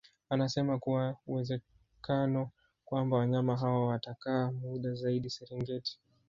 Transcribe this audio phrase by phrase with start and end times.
[0.29, 2.49] Anasema kuna uwezekano
[2.85, 5.99] kwamba wanyama hao watakaa muda zaidi Serengeti